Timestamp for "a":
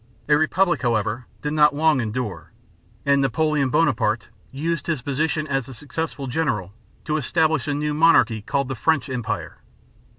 0.27-0.35, 5.69-5.75, 7.67-7.75